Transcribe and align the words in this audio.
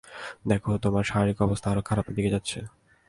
দেখো, 0.47 0.71
তোমার 0.77 1.03
শারীরিক 1.03 1.39
অবস্থা 1.41 1.67
আরও 1.71 1.81
খারাপের 1.81 2.13
দিকে 2.15 2.33
যাচ্ছে। 2.35 2.59